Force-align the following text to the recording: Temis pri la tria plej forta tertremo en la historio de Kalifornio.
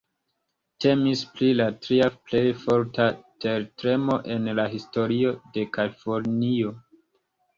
Temis 0.83 1.19
pri 1.33 1.49
la 1.57 1.65
tria 1.83 2.05
plej 2.29 2.41
forta 2.63 3.05
tertremo 3.45 4.17
en 4.37 4.49
la 4.61 4.65
historio 4.71 5.35
de 5.59 5.67
Kalifornio. 5.77 6.73